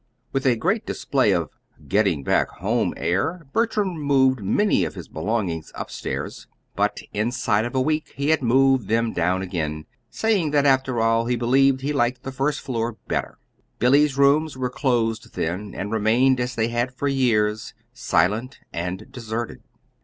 [0.31, 1.43] With a great display of
[1.77, 7.75] a "getting back home" air, Bertram moved many of his belongings upstairs but inside of
[7.75, 11.93] a week he had moved them down again, saying that, after all, he believed he
[11.93, 13.37] liked the first floor better.
[13.77, 19.61] Billy's rooms were closed then, and remained as they had for years silent and deserted.